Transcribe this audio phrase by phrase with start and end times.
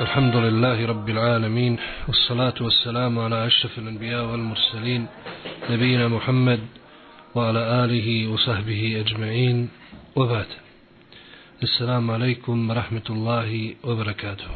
[0.00, 1.78] الحمد لله رب العالمين
[2.08, 5.06] والصلاة والسلام على أشرف الأنبياء والمرسلين
[5.70, 6.60] نبينا محمد
[7.34, 9.68] وعلى آله وصحبه أجمعين
[10.16, 10.46] وبعد
[11.62, 14.50] السلام عليكم ورحمة الله وبركاته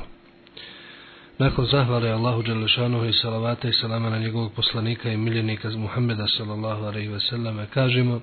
[1.39, 6.85] Nakon zahvale Allahu Đalešanuhu i salavata i salama na njegovog poslanika i miljenika Muhammeda sallallahu
[6.87, 8.21] alaihi ve selleme kažemo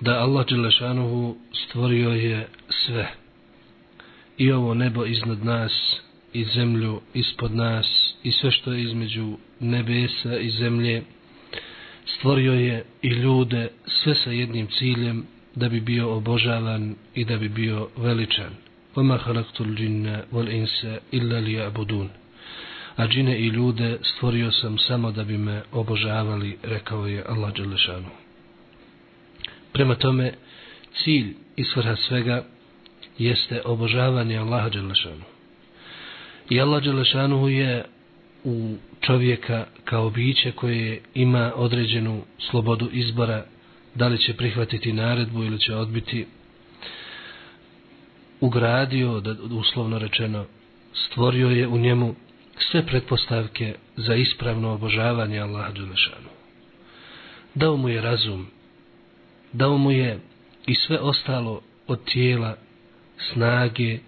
[0.00, 3.08] da Allah Đalešanuhu stvorio je sve
[4.41, 6.01] i ovo nebo iznad nas
[6.33, 11.03] i zemlju ispod nas i sve što je između nebesa i zemlje
[12.05, 17.49] stvorio je i ljude sve sa jednim ciljem da bi bio obožavan i da bi
[17.49, 18.51] bio veličan
[18.97, 20.77] وَمَا خَلَقْتُ الْجِنَّ وَالْإِنْسَ
[21.13, 22.09] إِلَّا لِيَعْبُدُونَ
[22.95, 28.09] A džine i ljude stvorio sam samo da bi me obožavali, rekao je Allah Đelešanu.
[29.73, 30.33] Prema tome,
[30.93, 32.45] cilj i svrha svega
[33.18, 35.24] jeste obožavanje Allaha Đelešanu.
[36.50, 37.84] I Allah Đelešanu je
[38.44, 43.44] u čovjeka kao biće koje ima određenu slobodu izbora
[43.94, 46.26] da li će prihvatiti naredbu ili će odbiti
[48.40, 50.44] ugradio, da uslovno rečeno,
[50.94, 52.14] stvorio je u njemu
[52.58, 56.28] sve pretpostavke za ispravno obožavanje Allaha Đelešanu.
[57.54, 58.46] Dao mu je razum,
[59.52, 60.20] dao mu je
[60.66, 62.56] i sve ostalo od tijela,
[63.32, 63.98] snage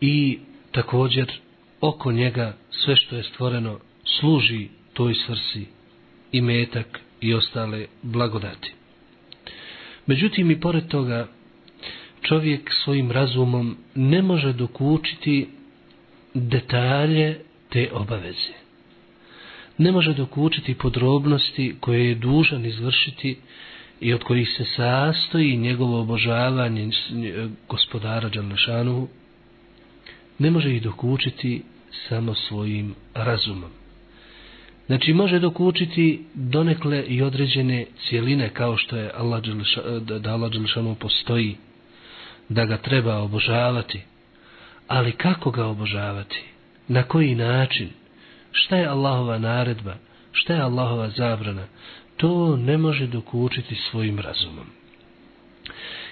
[0.00, 0.38] i
[0.72, 1.32] također
[1.80, 5.66] oko njega sve što je stvoreno služi toj svrsi
[6.32, 8.72] i metak i ostale blagodati.
[10.06, 11.28] Međutim i pored toga
[12.22, 15.48] čovjek svojim razumom ne može dokučiti
[16.34, 18.52] detalje te obaveze.
[19.78, 23.36] Ne može dokučiti podrobnosti koje je dužan izvršiti
[24.00, 26.90] i od kojih se sastoji njegovo obožavanje e,
[27.68, 29.08] gospodara Đalešanu,
[30.38, 31.62] ne može ih dokučiti
[32.08, 33.70] samo svojim razumom.
[34.86, 40.52] Znači može dokučiti donekle i određene cijeline kao što je Allah Đalešanu, e, da Allah
[40.52, 41.56] Đalešanu postoji
[42.48, 44.00] da ga treba obožavati.
[44.88, 46.42] Ali kako ga obožavati?
[46.88, 47.88] Na koji način?
[48.52, 49.94] Šta je Allahova naredba?
[50.32, 51.66] Šta je Allahova zabrana?
[52.20, 54.66] To ne može dokučiti svojim razumom.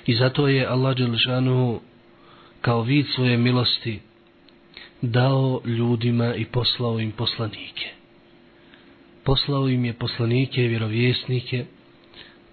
[0.07, 1.81] I zato je Allah Đelžanu
[2.61, 4.01] kao vid svoje milosti
[5.03, 7.89] dao ljudima i poslao im poslanike.
[9.25, 11.65] Poslao im je poslanike i vjerovjesnike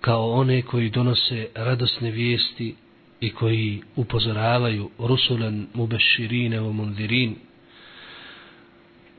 [0.02, 2.76] kao one koji donose radosne vijesti
[3.20, 7.36] i koji upozoravaju rusulan mubeširine o mundirin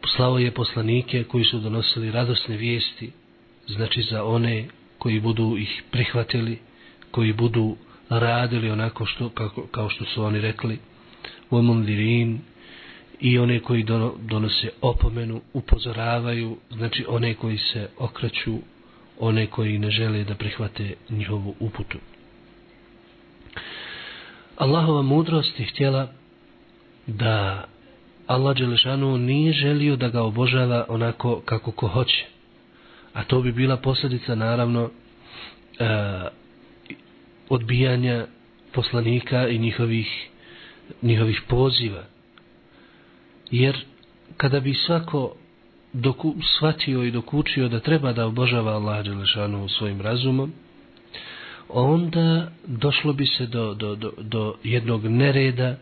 [0.01, 3.11] poslao je poslanike koji su donosili radosne vijesti
[3.67, 4.69] znači za one
[4.99, 6.59] koji budu ih prihvatili
[7.11, 7.77] koji budu
[8.09, 10.79] radili onako što, kako, kao što su oni rekli
[11.51, 12.41] u mundirin
[13.21, 13.87] i one koji
[14.21, 18.59] donose opomenu upozoravaju znači one koji se okreću
[19.19, 21.99] one koji ne žele da prihvate njihovu uputu
[24.57, 26.13] Allahova mudrost je htjela
[27.07, 27.65] da
[28.27, 32.27] Allah Đelešanu nije želio da ga obožava onako kako ko hoće.
[33.17, 34.91] A to bi bila posljedica naravno
[35.79, 35.87] e,
[37.49, 38.27] odbijanja
[38.73, 40.29] poslanika i njihovih,
[41.03, 42.05] njihovih poziva.
[43.51, 43.85] Jer
[44.37, 45.35] kada bi svako
[45.93, 50.53] doku, shvatio i dokučio da treba da obožava Allah Đelešanu svojim razumom,
[51.69, 55.77] onda došlo bi se do, do, do, do jednog nereda,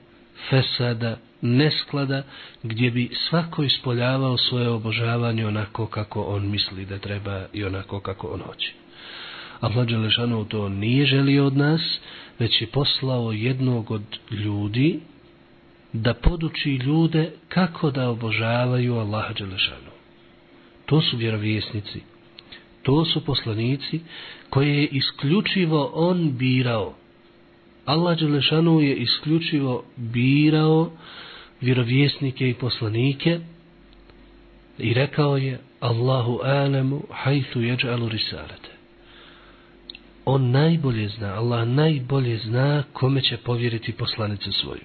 [0.50, 2.22] fesada, nesklada,
[2.62, 8.26] gdje bi svako ispoljavao svoje obožavanje onako kako on misli da treba i onako kako
[8.26, 8.72] on hoće.
[9.60, 11.80] Allah Đelešanov to nije želio od nas,
[12.38, 15.00] već je poslao jednog od ljudi
[15.92, 19.90] da poduči ljude kako da obožavaju Allaha Đelešanu.
[20.86, 22.00] To su vjerovjesnici.
[22.82, 24.00] To su poslanici
[24.50, 26.94] koje je isključivo on birao.
[27.84, 30.90] Allah Đelešanu je isključivo birao
[31.60, 33.40] vjerovjesnike i poslanike
[34.78, 38.70] i rekao je Allahu alemu hajtu jeđalu risalete.
[40.24, 44.84] On najbolje zna, Allah najbolje zna kome će povjeriti poslanicu svoju.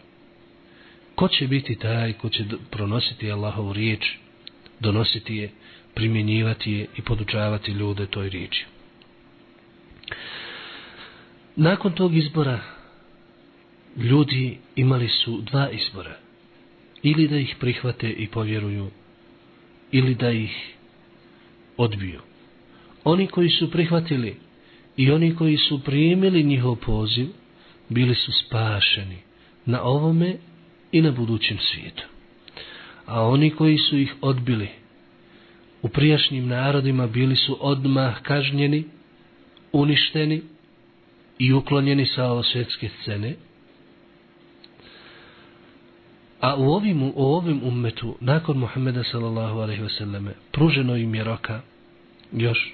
[1.15, 4.15] Ko će biti taj ko će pronositi Allahovu riječ,
[4.79, 5.49] donositi je,
[5.93, 8.65] primjenjivati je i podučavati ljude toj riječi.
[11.55, 12.59] Nakon tog izbora
[13.99, 16.17] ljudi imali su dva izbora.
[17.03, 18.89] Ili da ih prihvate i povjeruju,
[19.91, 20.75] ili da ih
[21.77, 22.21] odbiju.
[23.03, 24.35] Oni koji su prihvatili
[24.97, 27.27] i oni koji su primili njihov poziv,
[27.89, 29.17] bili su spašeni
[29.65, 30.35] na ovome
[30.91, 32.03] i na budućem svijetu.
[33.05, 34.69] A oni koji su ih odbili
[35.81, 38.83] u prijašnjim narodima bili su odmah kažnjeni,
[39.71, 40.41] uništeni
[41.39, 43.35] i uklonjeni sa ovo svjetske scene.
[46.39, 51.23] A u ovim, u ovim ummetu, nakon Muhammeda sallallahu alaihi ve selleme, pruženo im je
[51.23, 51.61] roka,
[52.31, 52.73] još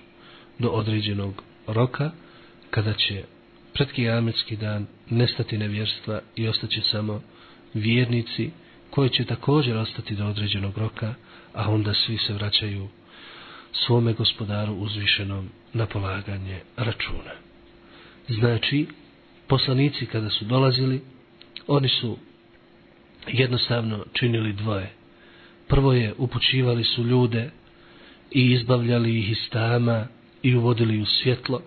[0.59, 2.11] do određenog roka,
[2.69, 3.23] kada će
[3.73, 7.21] pred kijametski dan nestati nevjerstva i ostaće samo
[7.73, 8.51] vjernici,
[8.89, 11.13] koji će također ostati do određenog roka,
[11.53, 12.87] a onda svi se vraćaju
[13.71, 17.31] svome gospodaru uzvišenom na polaganje računa.
[18.27, 18.87] Znači,
[19.47, 21.01] poslanici kada su dolazili,
[21.67, 22.17] oni su
[23.27, 24.91] jednostavno činili dvoje.
[25.67, 27.49] Prvo je upućivali su ljude
[28.31, 30.07] i izbavljali ih iz tama
[30.43, 31.61] i uvodili u svjetlo,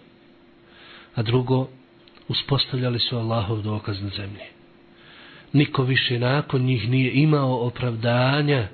[1.14, 1.69] a drugo,
[2.28, 4.44] uspostavljali su Allahov dokaz na zemlji.
[5.52, 8.69] Niko više nakon njih nije imao opravdanja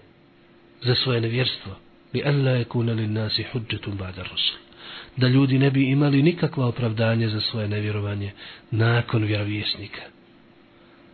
[0.83, 1.77] za svoje nevjerstvo.
[2.15, 4.59] Li alla yakuna lin nasi hujjatun ba'da rusul.
[5.17, 8.33] Da ljudi ne bi imali nikakva opravdanja za svoje nevjerovanje
[8.71, 10.01] nakon vjerovjesnika.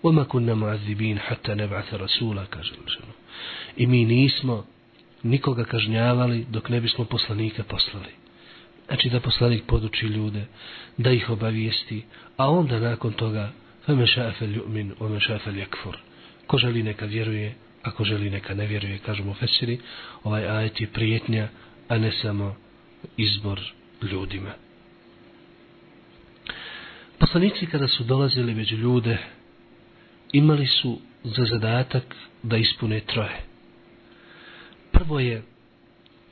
[0.03, 3.13] وما كنا معذبين حتى نبعث رسولا kaže Lušanu.
[3.77, 4.65] I mi nismo
[5.23, 8.13] nikoga kažnjavali dok ne bismo poslanika poslali.
[8.87, 10.45] Znači da poslanik poduči ljude,
[10.97, 12.05] da ih obavijesti,
[12.37, 13.51] a onda nakon toga
[13.87, 15.95] فَمَا شَاءَ فَلْيُؤْمِنْ وَمَا شَاءَ فَلْيَكْفُرْ
[16.47, 19.79] Ko želi neka vjeruje, ako želi neka ne vjeruje, kažu mu Fesiri,
[20.23, 21.47] ovaj ajet je prijetnja,
[21.87, 22.55] a ne samo
[23.17, 23.61] izbor
[24.01, 24.53] ljudima.
[27.19, 29.17] Poslanici kada su dolazili među ljude,
[30.32, 33.40] imali su za zadatak da ispune troje.
[34.92, 35.42] Prvo je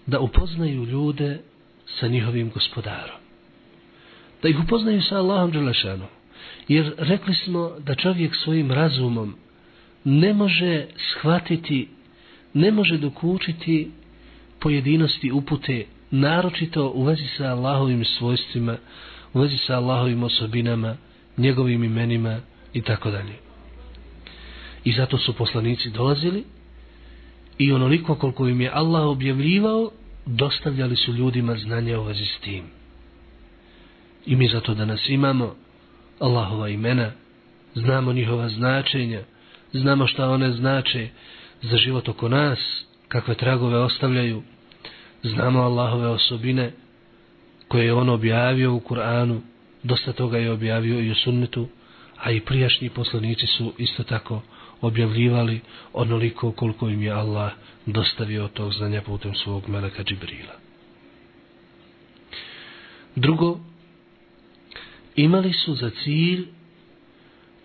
[0.06, 1.40] da upoznaju ljude
[1.86, 3.16] sa njihovim gospodarom.
[4.42, 6.08] Da ih upoznaju sa Allahom Đelešanom.
[6.68, 9.34] Jer rekli smo da čovjek svojim razumom
[10.04, 11.88] ne može shvatiti,
[12.54, 13.90] ne može dokučiti
[14.60, 18.76] pojedinosti upute, naročito u vezi sa Allahovim svojstvima,
[19.34, 20.96] u vezi sa Allahovim osobinama,
[21.36, 22.40] njegovim imenima
[22.72, 23.47] i tako dalje.
[24.84, 26.44] I zato su poslanici dolazili
[27.58, 29.90] i onoliko koliko im je Allah objavljivao,
[30.26, 32.64] dostavljali su ljudima znanje o vezi s tim.
[34.26, 35.54] I mi zato danas imamo
[36.18, 37.10] Allahova imena,
[37.74, 39.20] znamo njihova značenja,
[39.72, 41.08] znamo šta one znače
[41.62, 42.58] za život oko nas,
[43.08, 44.42] kakve tragove ostavljaju,
[45.22, 46.72] znamo Allahove osobine
[47.68, 49.40] koje je on objavio u Kur'anu,
[49.82, 51.68] dosta toga je objavio i u sunnetu,
[52.16, 54.42] a i prijašnji poslanici su isto tako
[54.80, 55.60] objavljivali
[55.92, 57.52] onoliko koliko im je Allah
[57.86, 60.54] dostavio tog znanja putem svog meleka Džibrila.
[63.16, 63.60] Drugo,
[65.16, 66.46] imali su za cilj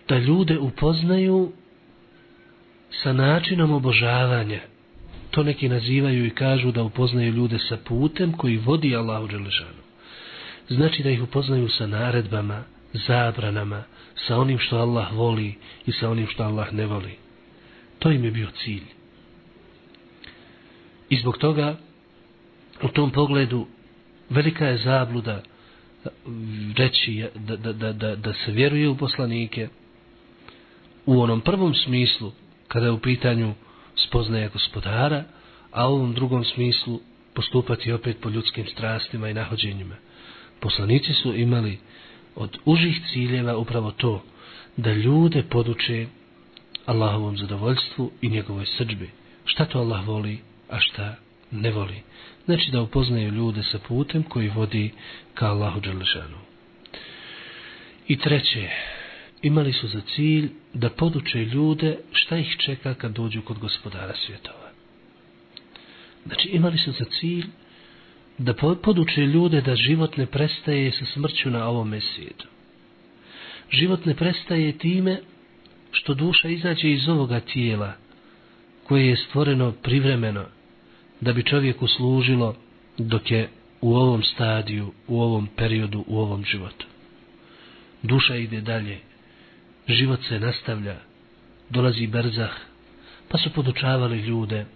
[0.08, 1.52] da ljude upoznaju
[3.02, 4.60] sa načinom obožavanja.
[5.30, 9.82] To neki nazivaju i kažu da upoznaju ljude sa putem koji vodi Allahu Đelešanu.
[10.68, 12.64] Znači da ih upoznaju sa naredbama,
[12.94, 13.82] zabranama,
[14.26, 15.54] sa onim što Allah voli
[15.86, 17.18] i sa onim što Allah ne voli.
[17.98, 18.84] To im je bio cilj.
[21.08, 21.76] I zbog toga
[22.82, 23.66] u tom pogledu
[24.30, 25.42] velika je zabluda
[26.76, 29.68] reći da, da, da, da, da se vjeruje u poslanike
[31.06, 32.32] u onom prvom smislu
[32.68, 33.54] kada je u pitanju
[33.96, 35.24] spoznaje gospodara,
[35.70, 37.00] a u ovom drugom smislu
[37.34, 39.94] postupati opet po ljudskim strastima i nahođenjima.
[40.60, 41.78] Poslanici su imali
[42.36, 44.22] od užih ciljeva upravo to,
[44.76, 46.06] da ljude poduče
[46.86, 49.10] Allahovom zadovoljstvu i njegovoj srđbi.
[49.44, 50.38] Šta to Allah voli,
[50.70, 51.16] a šta
[51.50, 52.02] ne voli.
[52.44, 54.90] Znači da upoznaju ljude sa putem koji vodi
[55.34, 56.38] ka Allahu Đalešanu.
[58.08, 58.68] I treće,
[59.42, 64.70] imali su za cilj da poduče ljude šta ih čeka kad dođu kod gospodara svjetova.
[66.26, 67.46] Znači imali su za cilj
[68.38, 72.46] da poduče ljude da život ne prestaje sa smrću na ovom svijetu.
[73.70, 75.20] Život ne prestaje time
[75.90, 77.92] što duša izađe iz ovoga tijela
[78.84, 80.44] koje je stvoreno privremeno
[81.20, 82.56] da bi čovjeku služilo
[82.98, 83.48] dok je
[83.80, 86.86] u ovom stadiju, u ovom periodu, u ovom životu.
[88.02, 88.98] Duša ide dalje,
[89.88, 90.96] život se nastavlja,
[91.70, 92.52] dolazi berzah,
[93.28, 94.66] pa su podučavali ljude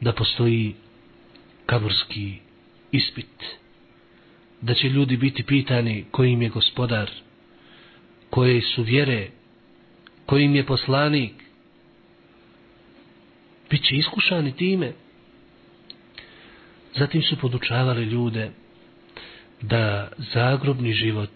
[0.00, 0.74] da postoji
[1.66, 2.38] kaburski
[2.92, 3.44] ispit,
[4.60, 7.10] da će ljudi biti pitani kojim je gospodar,
[8.30, 9.28] koje su vjere,
[10.26, 11.32] kojim je poslanik,
[13.70, 14.92] bit će iskušani time.
[16.94, 18.50] Zatim su podučavali ljude
[19.60, 21.30] da zagrobni život,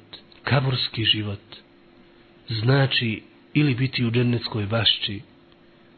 [0.44, 1.56] kaburski život,
[2.48, 3.22] znači
[3.54, 5.20] ili biti u džennetskoj bašći,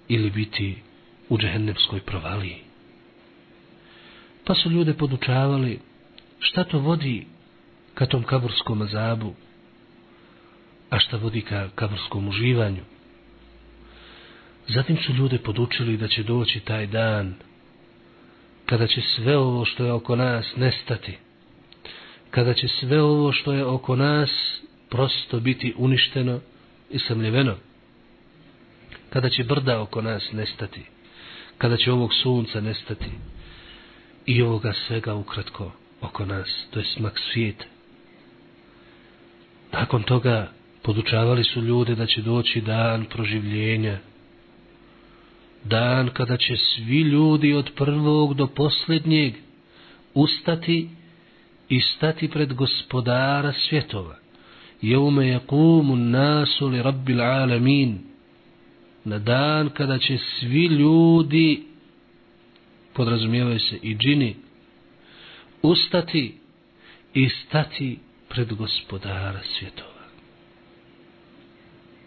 [0.08, 0.76] ili biti
[1.28, 2.67] u džehennemskoj provaliji.
[4.48, 5.80] Pa su ljude podučavali
[6.38, 7.26] šta to vodi
[7.94, 9.34] ka tom kaburskom azabu,
[10.90, 12.82] a šta vodi ka kaburskom uživanju.
[14.68, 17.34] Zatim su ljude podučili da će doći taj dan
[18.66, 21.18] kada će sve ovo što je oko nas nestati,
[22.30, 24.30] kada će sve ovo što je oko nas
[24.90, 26.40] prosto biti uništeno
[26.90, 27.56] i samljeveno,
[29.10, 30.82] kada će brda oko nas nestati,
[31.58, 33.10] kada će ovog sunca nestati
[34.28, 37.64] i ovoga svega ukratko oko nas, to je smak svijeta.
[39.72, 43.98] Nakon toga podučavali su ljude da će doći dan proživljenja,
[45.64, 49.34] dan kada će svi ljudi od prvog do posljednjeg
[50.14, 50.88] ustati
[51.68, 54.16] i stati pred gospodara svjetova.
[54.82, 57.98] Jeume yaqumu nasu li rabbil alamin.
[59.04, 61.67] Na dan kada će svi ljudi,
[62.98, 64.36] podrazumijevaju se i džini,
[65.62, 66.34] ustati
[67.14, 70.04] i stati pred gospodara svjetova.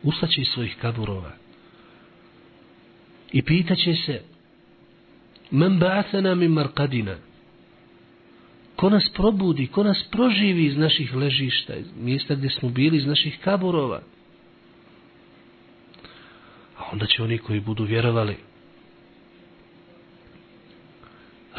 [0.04, 1.32] Ustaći iz svojih kaburova
[3.32, 4.22] i pitaće se
[5.52, 7.16] men ba'athana min marqadina
[8.76, 13.06] ko nas probudi, ko nas proživi iz naših ležišta, iz mjesta gdje smo bili, iz
[13.06, 14.02] naših kaburova.
[16.78, 18.51] A onda će oni koji budu vjerovali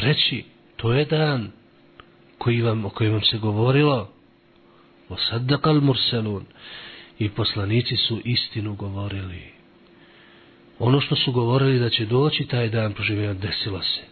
[0.03, 0.45] reći,
[0.77, 1.51] to je dan
[2.39, 4.11] koji vam, o kojem vam se govorilo,
[5.09, 6.45] o saddaqal murselun,
[7.19, 9.43] i poslanici su istinu govorili.
[10.79, 14.03] Ono što su govorili da će doći taj dan proživljena, desilo se.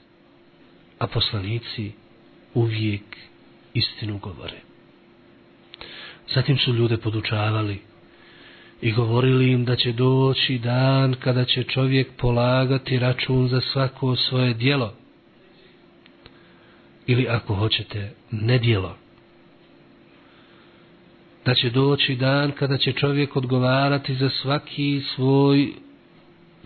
[0.98, 1.92] A poslanici
[2.54, 3.02] uvijek
[3.74, 4.60] istinu govore.
[6.34, 7.78] Zatim su ljude podučavali
[8.80, 14.54] i govorili im da će doći dan kada će čovjek polagati račun za svako svoje
[14.54, 14.99] dijelo.
[17.06, 18.96] Ili ako hoćete, nedjelo.
[21.44, 25.72] Da će doći dan kada će čovjek odgovarati za svaki svoj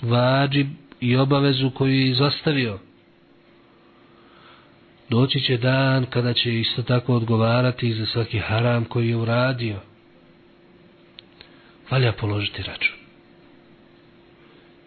[0.02, 0.66] vađib
[1.00, 2.78] i obavezu koju je izostavio.
[5.08, 9.76] Doći će dan kada će isto tako odgovarati za svaki haram koji je uradio.
[11.90, 12.96] Valja položiti račun.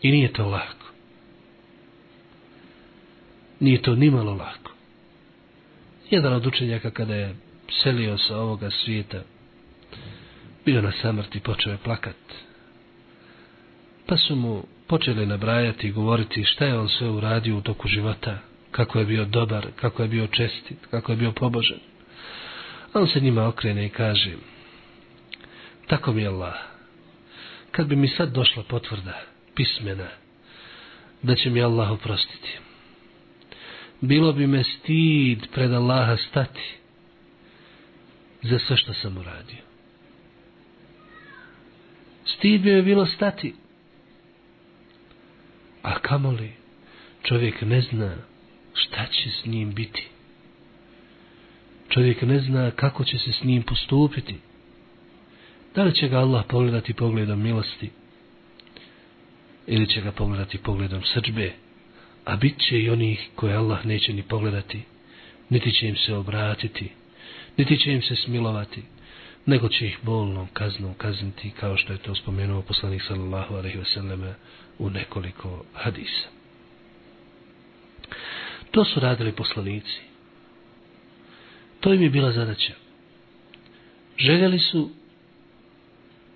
[0.02, 0.88] I nije to lako.
[3.60, 4.67] Nije to nimalo lako.
[6.10, 7.36] Jedan od učenjaka kada je
[7.84, 9.22] selio sa ovoga svijeta,
[10.66, 12.16] bio na samrti, počeo je plakat.
[14.06, 18.38] Pa su mu počeli nabrajati i govoriti šta je on sve uradio u toku života,
[18.72, 21.80] kako je bio dobar, kako je bio čestit, kako je bio pobožen.
[22.94, 24.32] A on se njima okrene i kaže,
[25.88, 26.56] tako mi je Allah,
[27.72, 29.22] kad bi mi sad došla potvrda,
[29.56, 30.08] pismena,
[31.22, 32.60] da će mi Allah oprostiti,
[34.02, 36.76] bilo bi me stid pred Allaha stati
[38.42, 39.68] za sve što sam uradio.
[42.26, 43.54] Stid bi me bilo stati,
[45.82, 46.52] a kamoli
[47.24, 48.16] čovjek ne zna
[48.74, 50.08] šta će s njim biti.
[51.90, 54.36] Čovjek ne zna kako će se s njim postupiti.
[55.76, 57.90] Da li će ga Allah pogledati pogledom milosti
[59.68, 61.54] ili će ga pogledati pogledom srđbe,
[62.28, 64.82] a bit će i onih koje Allah neće ni pogledati,
[65.50, 66.92] niti će im se obratiti,
[67.58, 68.84] niti će im se smilovati,
[69.46, 74.34] nego će ih bolnom kaznom kazniti, kao što je to spomenuo poslanik sallallahu alaihi wasallam
[74.80, 76.28] u nekoliko hadisa.
[78.72, 80.00] To su radili poslanici.
[81.80, 82.74] To im je bila zadaća.
[84.18, 84.90] Željeli su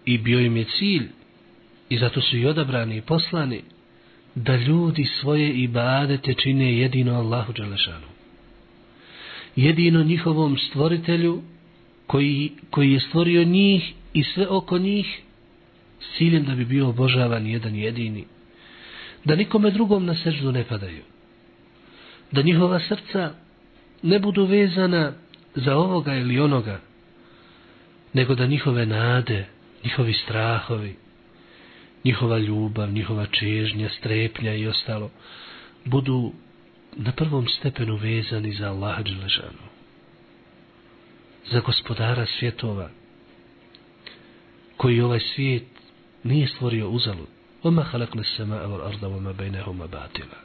[0.05, 1.07] i bio im je cilj
[1.89, 3.63] i zato su i odabrani i poslani
[4.35, 8.07] da ljudi svoje ibadete čine jedino Allahu Đalešanu.
[9.55, 11.41] Jedino njihovom stvoritelju
[12.07, 15.21] koji, koji je stvorio njih i sve oko njih
[15.99, 18.25] s ciljem da bi bio obožavan jedan jedini.
[19.25, 21.01] Da nikome drugom na srđu ne padaju
[22.31, 23.31] da njihova srca
[24.03, 25.13] ne budu vezana
[25.55, 26.79] za ovoga ili onoga,
[28.13, 29.45] nego da njihove nade,
[29.83, 30.95] njihovi strahovi,
[32.03, 35.09] njihova ljubav, njihova čežnja, strepnja i ostalo,
[35.85, 36.33] budu
[36.95, 39.65] na prvom stepenu vezani za Allaha Đelešanu,
[41.51, 42.89] za gospodara svjetova,
[44.77, 45.63] koji ovaj svijet
[46.23, 47.27] nije stvorio uzalud.
[47.63, 50.37] Oma halakne sema al arda, oma bejnehuma batila.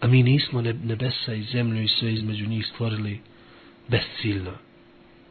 [0.00, 3.20] A mi nismo nebesa i zemlju i sve između njih stvorili
[3.88, 4.52] bezciljno,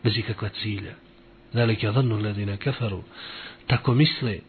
[0.03, 0.93] bez ikakva cilja.
[1.53, 3.03] Zalik je dhannu ledine kafaru,
[3.67, 4.39] Tako misle,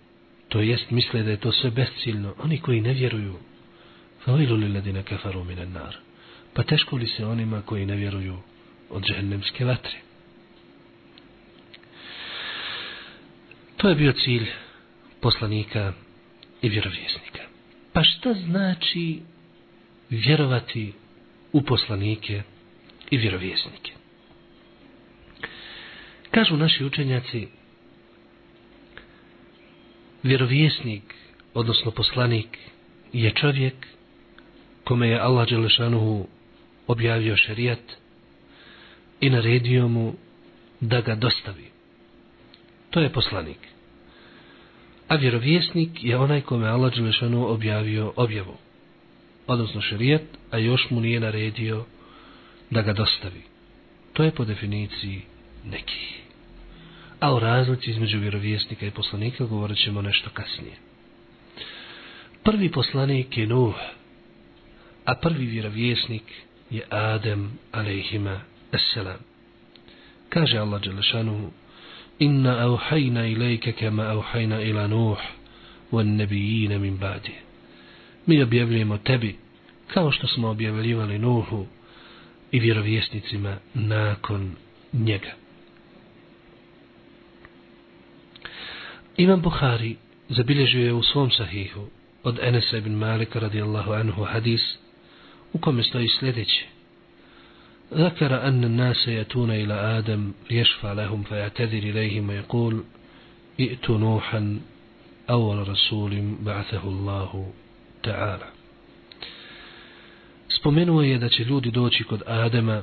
[0.53, 3.39] to jest misle da je to sve bezciljno, oni koji ne vjeruju,
[4.25, 5.97] fa'vilu li ladina kafaru minan nar,
[6.53, 8.37] pa teško li se onima koji ne vjeruju
[8.91, 9.97] od džehennemske vatre.
[13.77, 14.47] To je bio cilj
[15.21, 15.93] poslanika
[16.63, 17.43] i vjerovjesnika.
[17.93, 19.21] Pa šta znači
[20.11, 20.93] vjerovati
[21.53, 22.43] u poslanike
[23.11, 23.93] i vjerovjesnike?
[26.31, 27.49] Kažu naši učenjaci,
[30.23, 31.15] vjerovjesnik,
[31.55, 32.59] odnosno poslanik,
[33.13, 33.75] je čovjek
[34.85, 36.27] kome je Allah Đelešanuhu
[36.87, 37.79] objavio šerijat
[39.21, 40.15] i naredio mu
[40.81, 41.65] da ga dostavi.
[42.91, 43.59] To je poslanik.
[45.09, 48.57] A vjerovjesnik je onaj kome Allah Đelešanu objavio objavu,
[49.47, 51.85] odnosno šerijat, a još mu nije naredio
[52.71, 53.43] da ga dostavi.
[54.13, 55.23] To je po definiciji
[55.65, 56.23] nekih
[57.23, 60.75] a o razlici između vjerovjesnika i poslanika govorit ćemo nešto kasnije.
[62.45, 63.75] Prvi poslanik je Nuh,
[65.05, 66.23] a prvi vjerovjesnik
[66.71, 68.41] je Adem, alejhima,
[68.73, 69.19] esselam.
[70.29, 71.51] Kaže Allah Đelešanu,
[72.19, 75.19] Inna auhajna ilajke kema auhajna ila Nuh,
[75.91, 77.35] van nebijina min badi.
[78.27, 79.37] Mi objavljujemo tebi,
[79.87, 81.67] kao što smo objavljivali Nuhu
[82.51, 84.57] i vjerovjesnicima nakon
[84.93, 85.42] njega.
[89.18, 89.96] Imam Bukhari
[90.30, 91.88] zabilježio je u svom sahihu
[92.24, 94.62] od Enesa ibn Malika radijallahu anhu hadis
[95.54, 96.66] u kome stoji sljedeće.
[97.94, 102.84] ذكر أن الناس يأتون إلى آدم ليشفع لهم فيعتذر إليهم ويقول
[103.60, 104.60] ائت نوحا
[105.30, 107.52] أول رسول بعثه الله
[108.04, 108.46] تعالى
[110.50, 112.82] Spomenuo je da će ljudi doći kod Adema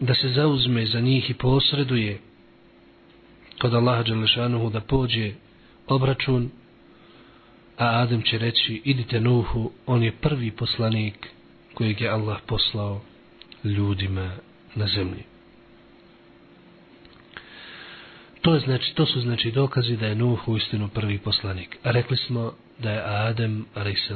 [0.00, 2.18] da se zauzme za njih i posreduje
[3.60, 5.32] kod Allaha Đalešanuhu da pođe
[5.87, 6.49] obračun,
[7.77, 11.27] a Adem će reći, idite Nuhu, on je prvi poslanik
[11.73, 13.01] kojeg je Allah poslao
[13.63, 14.31] ljudima
[14.75, 15.23] na zemlji.
[18.41, 21.77] To, je znači, to su znači dokazi da je Nuh u istinu prvi poslanik.
[21.83, 24.11] A rekli smo da je Adem, a.s.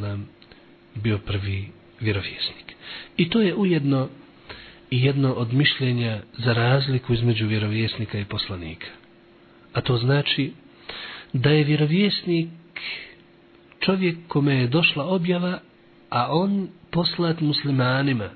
[0.95, 2.75] bio prvi vjerovjesnik.
[3.17, 4.09] I to je ujedno
[4.89, 8.87] i jedno od mišljenja za razliku između vjerovjesnika i poslanika.
[9.73, 10.53] A to znači
[11.33, 12.49] da je vjerovjesnik
[13.79, 15.59] čovjek kome je došla objava,
[16.09, 18.29] a on poslat muslimanima.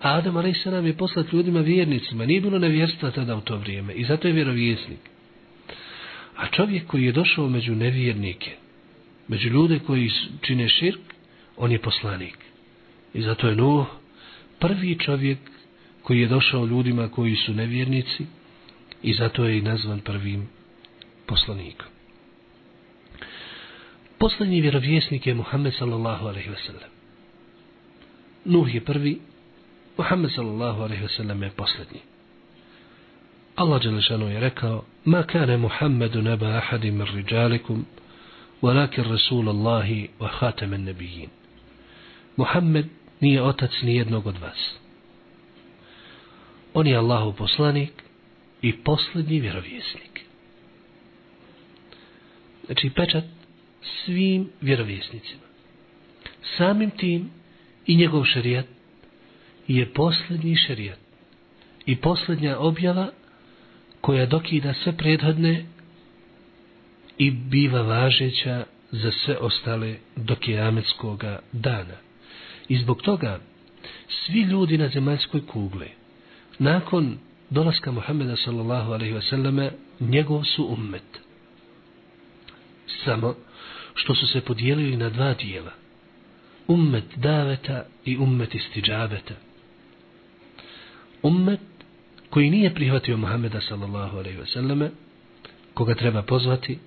[0.00, 0.66] Adam a.s.
[0.66, 2.26] je poslat ljudima vjernicima.
[2.26, 3.92] Nije bilo nevjerstva tada u to vrijeme.
[3.92, 4.98] I zato je vjerovjesnik.
[6.36, 8.50] A čovjek koji je došao među nevjernike,
[9.28, 11.00] među ljude koji čine širk,
[11.56, 12.38] on je poslanik.
[13.14, 13.86] I zato je Nuh
[14.58, 15.38] prvi čovjek
[16.02, 18.26] koji je došao ljudima koji su nevjernici
[19.02, 20.48] i zato je i nazvan prvim
[21.32, 21.86] poslanika.
[24.18, 26.90] Poslednji vjerovjesnik je Muhammed sallallahu alaihi ve sellem.
[28.44, 29.20] Nuh je prvi,
[29.98, 32.00] Muhammed sallallahu alaihi ve sellem je poslednji.
[33.56, 37.86] Allah Đelešanu je rekao, Ma kane Muhammedu neba ahadi min riđalikum,
[38.62, 41.30] walakin Rasul Allahi wa hatamen nebijin.
[42.36, 42.86] Muhammed
[43.20, 44.74] nije otac ni jednog od vas.
[46.74, 47.92] On je Allahu poslanik
[48.62, 50.11] i posljednji vjerovjesnik
[52.66, 53.24] znači pečat
[54.04, 55.42] svim vjerovjesnicima.
[56.56, 57.30] Samim tim
[57.86, 58.66] i njegov šerijat
[59.68, 60.98] je posljednji šerijat
[61.86, 63.10] i posljednja objava
[64.00, 65.64] koja dokida sve prethodne
[67.18, 71.96] i biva važeća za sve ostale do kijametskoga dana.
[72.68, 73.40] I zbog toga
[74.08, 75.90] svi ljudi na zemaljskoj kugli
[76.58, 77.18] nakon
[77.50, 79.70] dolaska Muhammeda sallallahu alaihi wasallam
[80.00, 81.20] njegov su ummet
[83.04, 83.34] samo
[83.94, 85.72] što su se podijelili na dva dijela.
[86.68, 89.34] Ummet daveta i ummet istiđabeta.
[91.22, 91.60] Ummet
[92.30, 94.90] koji nije prihvatio Muhammeda sallallahu alaihi ve selleme,
[95.74, 96.78] koga treba pozvati,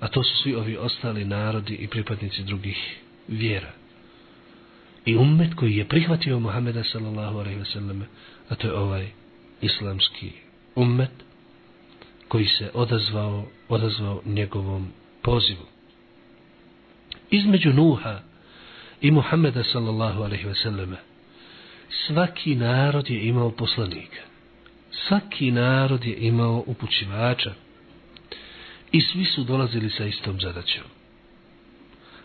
[0.00, 3.72] a to su svi ovi ostali narodi i pripadnici drugih vjera.
[5.04, 8.06] I ummet koji je prihvatio Muhammeda sallallahu alaihi ve selleme,
[8.48, 9.10] a to je ovaj
[9.60, 10.32] islamski
[10.74, 11.10] ummet
[12.28, 14.88] koji se odazvao, odazvao njegovom
[15.23, 15.65] pozivu.
[17.29, 18.19] Između Nuha
[19.01, 20.97] i Muhammeda sallallahu alaihi ve selleme
[22.07, 24.21] svaki narod je imao poslanika.
[24.91, 27.53] Svaki narod je imao upućivača
[28.91, 30.83] i svi su dolazili sa istom zadaćom.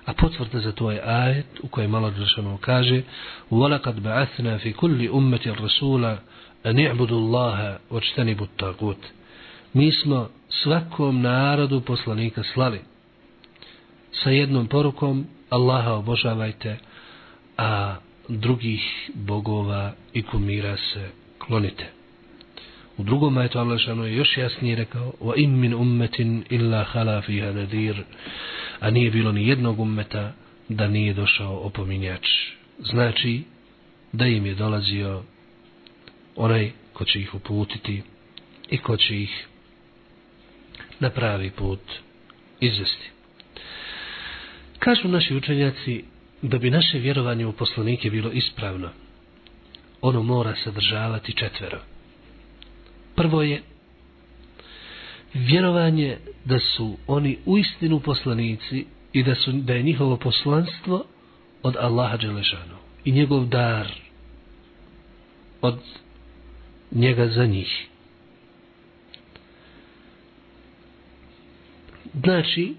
[0.04, 3.02] A potvrda za to je ajet u kojem malo Đelšanu kaže
[3.50, 6.16] وَلَقَدْ بَعَثْنَا فِي كُلِّ أُمَّةِ الرَّسُولَ
[6.66, 9.02] أَنِ اعْبُدُ اللَّهَ وَاجْتَنِبُ التَّاغُوتِ
[9.72, 12.80] Mi smo svakom narodu poslanika slali
[14.23, 16.77] sa jednom porukom Allaha obožavajte,
[17.57, 17.95] a
[18.27, 21.85] drugih bogova i kumira se klonite.
[22.97, 27.21] U drugom ajetu Allah šanu je još jasnije rekao wa im min ummetin illa hala
[27.21, 28.03] fiha nadir
[28.79, 30.33] a nije bilo ni jednog ummeta
[30.69, 32.27] da nije došao opominjač.
[32.79, 33.43] Znači
[34.11, 35.23] da im je dolazio
[36.35, 38.01] onaj ko će ih uputiti
[38.69, 39.47] i ko će ih
[40.99, 41.79] na pravi put
[42.59, 43.11] izvesti.
[44.79, 46.03] Kažu naši učenjaci
[46.41, 48.89] da bi naše vjerovanje u poslanike bilo ispravno,
[50.01, 51.79] ono mora sadržavati četvero.
[53.15, 53.61] Prvo je
[55.33, 61.05] vjerovanje da su oni u istinu poslanici i da, su, da je njihovo poslanstvo
[61.63, 63.87] od Allaha Đelešanu i njegov dar
[65.61, 65.79] od
[66.91, 67.87] njega za njih.
[72.23, 72.75] Znači,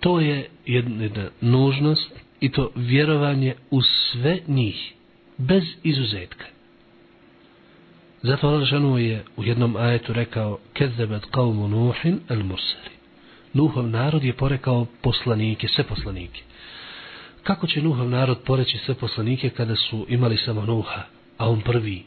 [0.00, 4.92] to je jedna nužnost i to vjerovanje u sve njih,
[5.38, 6.44] bez izuzetka.
[8.22, 12.90] Zato Allah je u jednom ajetu rekao Kezebet qavmu Nuhin al Mursali.
[13.52, 16.42] Nuhov narod je porekao poslanike, sve poslanike.
[17.42, 21.02] Kako će Nuhov narod poreći sve poslanike kada su imali samo Nuha,
[21.38, 22.04] a on prvi?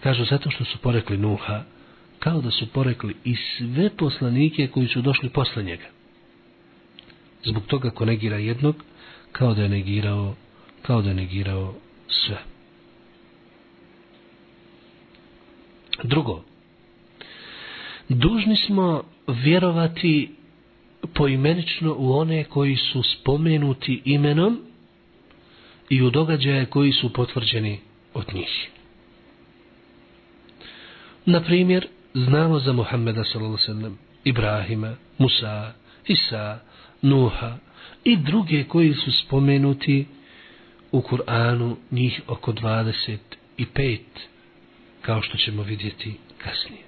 [0.00, 1.64] Kažu zato što su porekli Nuha,
[2.18, 5.84] kao da su porekli i sve poslanike koji su došli posle njega.
[7.44, 8.76] Zbog toga ko negira jednog,
[9.32, 10.34] kao da je negirao,
[10.82, 11.74] kao da je negirao
[12.08, 12.38] sve.
[16.02, 16.42] Drugo,
[18.08, 20.34] dužni smo vjerovati
[21.14, 24.60] poimenično u one koji su spomenuti imenom
[25.88, 27.80] i u događaje koji su potvrđeni
[28.14, 28.70] od njih.
[31.26, 33.90] Na primjer, znamo za Muhammeda s.a.v.
[34.24, 35.72] Ibrahima, Musa,
[36.06, 36.60] Isa,
[37.02, 37.58] Nuha
[38.04, 40.06] i druge koji su spomenuti
[40.92, 43.98] u Kur'anu njih oko 25
[45.02, 46.82] kao što ćemo vidjeti kasnije.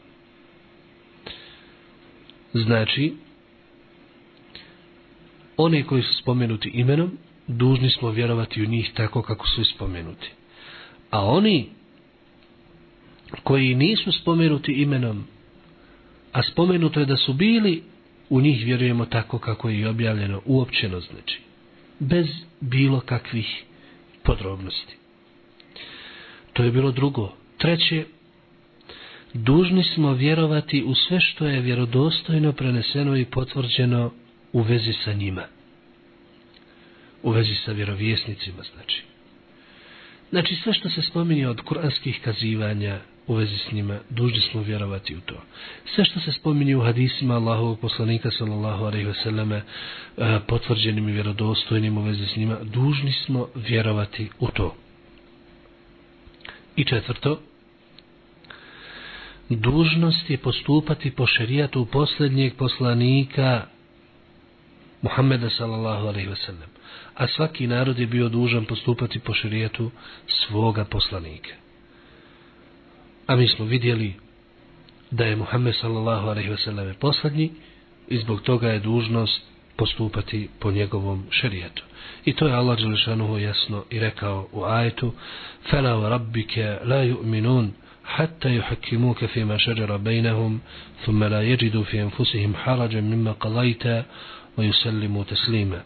[2.52, 3.14] Znači,
[5.56, 10.30] one koji su spomenuti imenom, dužni smo vjerovati u njih tako kako su spomenuti.
[11.10, 11.68] A oni
[13.42, 15.24] koji nisu spomenuti imenom,
[16.32, 17.82] a spomenuto je da su bili,
[18.30, 21.40] u njih vjerujemo tako kako je i objavljeno uopćeno znači,
[21.98, 22.26] bez
[22.60, 23.64] bilo kakvih
[24.22, 24.96] podrobnosti.
[26.52, 27.32] To je bilo drugo.
[27.58, 28.04] Treće,
[29.34, 34.12] dužni smo vjerovati u sve što je vjerodostojno preneseno i potvrđeno
[34.52, 35.44] u vezi sa njima.
[37.22, 39.02] U vezi sa vjerovjesnicima, znači.
[40.30, 45.16] Znači, sve što se spominje od kuranskih kazivanja u vezi s njima, dužni smo vjerovati
[45.16, 45.34] u to.
[45.94, 51.12] Sve što se spominje u hadisima Allahovog poslanika, sallallahu alaihi ve selleme, e, potvrđenim i
[51.12, 54.74] vjerodostojnim u vezi s njima, dužni smo vjerovati u to.
[56.76, 57.40] I četvrto,
[59.48, 63.66] dužnost je postupati po šerijatu posljednjeg poslanika
[65.02, 66.68] Muhammeda sallallahu alaihi ve sellem.
[67.14, 69.90] A svaki narod je bio dužan postupati po šerijatu
[70.26, 71.50] svoga poslanika
[73.29, 74.13] A mi smo vidjeli
[75.11, 77.51] da je Muhammed sallallahu alaihi wa sallam posljednji
[78.07, 79.41] i zbog toga je dužnost
[79.77, 81.83] postupati po njegovom šerijetu.
[82.25, 85.13] I to je Allah Đelešanuhu jasno i rekao u ajetu
[85.71, 87.71] فَلَا وَرَبِّكَ لَا يُؤْمِنُونَ
[88.05, 90.59] حتى يحكموك فيما شجر بينهم
[91.05, 93.83] ثم لا يجدوا في أنفسهم حرجا مما قضيت
[94.57, 95.83] ويسلموا تسليما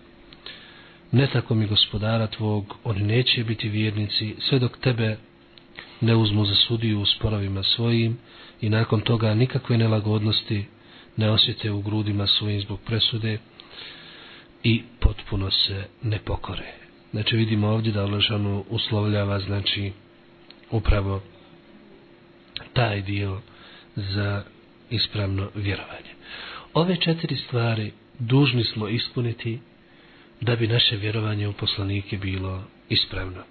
[1.12, 5.18] Ne tako mi gospodara tvog, oni neće biti vjernici sve dok tebe
[6.01, 8.19] ne uzmu za sudiju u sporovima svojim
[8.61, 10.65] i nakon toga nikakve nelagodnosti
[11.17, 13.39] ne osjete u grudima svojim zbog presude
[14.63, 16.73] i potpuno se ne pokore.
[17.11, 19.93] Znači vidimo ovdje da Aležanu uslovljava znači
[20.71, 21.23] upravo
[22.73, 23.41] taj dio
[23.97, 24.43] za
[24.91, 26.11] ispravno vjerovanje.
[26.75, 29.61] Ove četiri stvari dužni smo ispuniti
[30.41, 33.43] da bi naše vjerovanje u poslanike bilo ispravno.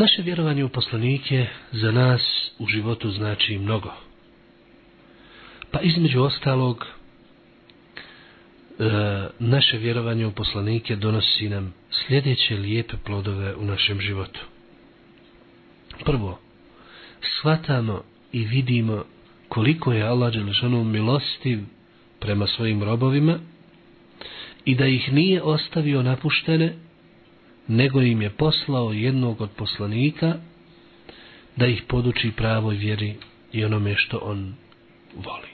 [0.00, 3.92] Naše vjerovanje u poslanike za nas u životu znači mnogo.
[5.70, 6.86] Pa između ostalog,
[8.78, 8.84] e,
[9.38, 14.40] naše vjerovanje u poslanike donosi nam sljedeće lijepe plodove u našem životu.
[16.04, 16.38] Prvo,
[17.20, 19.04] shvatamo i vidimo
[19.48, 21.58] koliko je Allah Đelešanu milostiv
[22.20, 23.38] prema svojim robovima
[24.64, 26.87] i da ih nije ostavio napuštene,
[27.68, 30.34] nego im je poslao jednog od poslanika
[31.56, 33.14] da ih poduči pravoj vjeri
[33.52, 34.54] i onome što on
[35.14, 35.48] voli.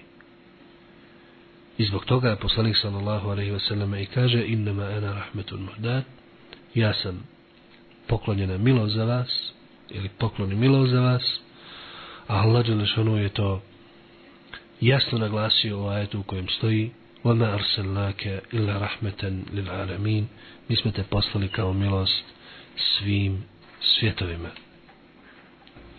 [1.78, 6.04] I zbog toga je poslanik sallallahu alaihi ve sallam i kaže innama ana rahmetun muhdat
[6.74, 7.26] ja sam
[8.06, 9.52] poklonjena milo za vas
[9.90, 11.22] ili pokloni milo za vas
[12.26, 13.62] a Allah Đelešanu je to
[14.80, 16.90] jasno naglasio u ajetu u kojem stoji
[17.23, 20.25] وَمَا أَرْسَلْنَاكَ إِلَّا رَحْمَةً لِلْعَالَمِينَ
[20.67, 22.23] Mi smo te poslali kao milost
[22.75, 23.43] svim
[23.81, 24.49] svjetovima.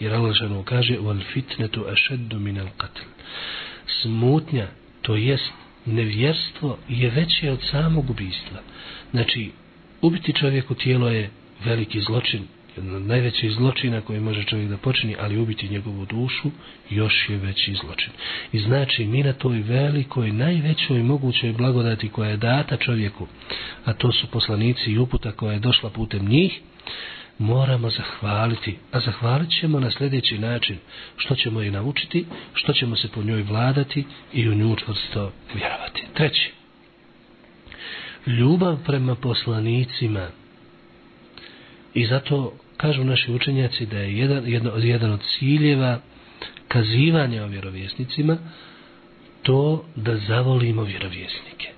[0.01, 3.05] Jer Allah žanu kaže وَالْفِتْنَةُ أَشَدُّ مِنَ الْقَتْلِ
[4.03, 4.67] Smutnja,
[5.03, 5.53] to jest
[5.87, 8.61] nevjerstvo, je veće od samog ubijstva.
[9.11, 9.51] Znači,
[10.01, 11.31] ubiti čovjeku tijelo je
[11.65, 12.47] veliki zločin,
[12.78, 16.52] jedan od najvećih zločina koji može čovjek da počini, ali ubiti njegovu dušu
[16.90, 18.14] još je veći zločin.
[18.52, 23.28] I znači mi na toj velikoj, najvećoj mogućoj blagodati koja je data čovjeku,
[23.86, 26.60] a to su poslanici i uputa koja je došla putem njih,
[27.38, 30.78] moramo zahvaliti, a zahvalit ćemo na sljedeći način,
[31.18, 36.04] što ćemo je naučiti, što ćemo se po njoj vladati i u nju čvrsto vjerovati.
[36.14, 36.52] Treći,
[38.28, 40.28] ljubav prema poslanicima
[41.94, 46.00] i zato kažu naši učenjaci da je jedan, jedno, jedan od ciljeva
[46.68, 48.38] kazivanja o vjerovjesnicima
[49.44, 51.70] to da zavolimo vjerovjesnike.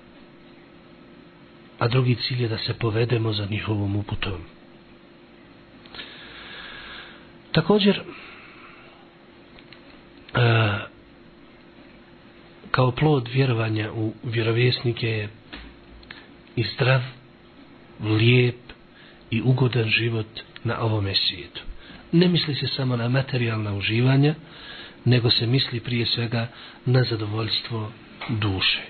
[1.78, 4.40] A drugi cilj je da se povedemo za njihovom uputom.
[7.52, 8.02] Također, e,
[12.70, 15.28] kao plod vjerovanja u vjerovjesnike je
[16.56, 17.02] i zdrav,
[18.00, 18.67] lijep
[19.30, 20.26] i ugodan život
[20.64, 21.60] na ovome svijetu.
[22.12, 24.34] Ne misli se samo na materijalna uživanja,
[25.04, 26.48] nego se misli prije svega
[26.86, 27.90] na zadovoljstvo
[28.28, 28.80] duše.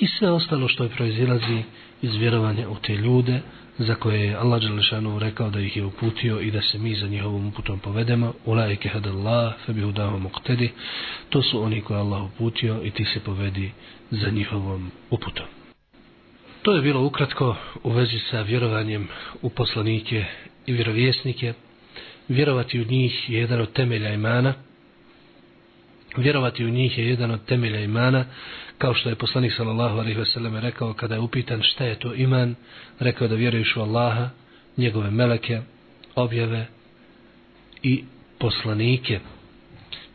[0.00, 1.62] I sve ostalo što je proizilazi
[2.02, 3.40] iz vjerovanja u te ljude,
[3.78, 7.06] za koje je Allah Đelešanu rekao da ih je uputio i da se mi za
[7.06, 10.68] njihovom putom povedemo, ulajke hadallah, febi udahu muqtedi,
[11.30, 13.72] to su oni koje Allah uputio i ti se povedi
[14.10, 15.46] za njihovom uputom.
[16.66, 19.08] To je bilo ukratko u vezi sa vjerovanjem
[19.42, 20.24] u poslanike
[20.66, 21.52] i vjerovjesnike.
[22.28, 24.54] Vjerovati u njih je jedan od temelja imana.
[26.16, 28.24] Vjerovati u njih je jedan od temelja imana,
[28.78, 32.14] kao što je poslanik sallallahu alejhi ve sellem rekao kada je upitan šta je to
[32.14, 32.54] iman,
[32.98, 34.30] rekao da vjeruješ u Allaha,
[34.76, 35.60] njegove meleke,
[36.14, 36.66] objave
[37.82, 38.04] i
[38.38, 39.20] poslanike.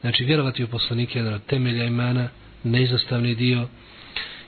[0.02, 2.30] Znači vjerovati u poslanike je jedan od temelja imana,
[2.64, 3.68] neizostavni dio,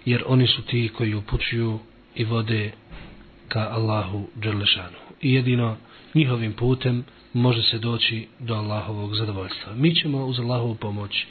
[0.06, 1.80] jer oni su ti koji upućuju
[2.15, 2.71] i vode
[3.47, 4.97] ka Allahu Đerlešanu.
[5.21, 5.78] I jedino
[6.13, 9.73] njihovim putem može se doći do Allahovog zadovoljstva.
[9.76, 11.26] Mi ćemo uz Allahovu pomoć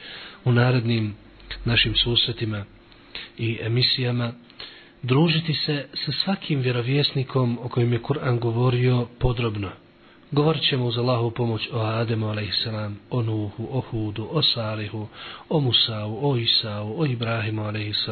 [0.45, 1.15] u narednim
[1.65, 2.65] našim susretima
[3.39, 4.33] i emisijama
[5.03, 9.71] družiti se sa svakim vjerovjesnikom o kojem je Kur'an govorio podrobno.
[10.33, 12.67] Govorit ćemo uz Allahu pomoć o Ademu a.s.,
[13.11, 15.09] o Nuhu, o Hudu, o Salihu,
[15.49, 18.09] o Musavu, o Isau, o Ibrahimu a.s.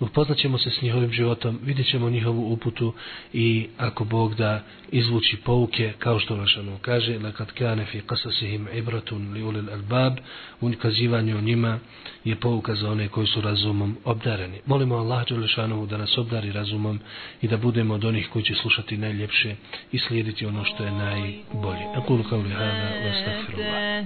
[0.00, 2.92] Upoznat ćemo se s njihovim životom, vidjet ćemo njihovu uputu
[3.32, 9.32] i ako Bog da izvući pouke, kao što Lašanu kaže, lakad kane fi kasasihim ibratun
[9.32, 10.12] li ulil albab,
[10.60, 11.78] u kazivanju o njima
[12.24, 14.60] je pouka za one koji su razumom obdareni.
[14.66, 17.00] Molimo Allah Đelešanovu da nas obdari razumom
[17.42, 19.56] i da budemo od onih koji će slušati najljepše
[19.92, 21.84] i slijediti ono što je najbolje.
[21.96, 23.92] Akulu kao li hada, wa astagfirullah.